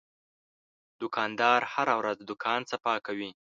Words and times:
دوکاندار 1.01 1.61
هره 1.73 1.93
ورځ 1.99 2.17
دوکان 2.29 2.61
صفا 2.71 2.95
کوي. 3.07 3.31